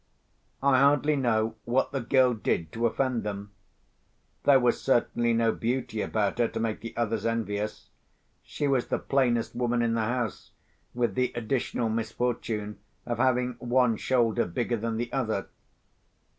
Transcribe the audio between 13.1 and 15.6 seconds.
having one shoulder bigger than the other.